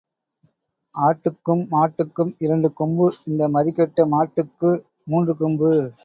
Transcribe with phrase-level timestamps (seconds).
[0.95, 4.71] ஆட்டுக்கும் மாட்டுக்கும் இரண்டு கொம்பு இந்த மதிகெட்ட மாட்டுக்கு
[5.03, 5.71] மூன்று கொம்பு.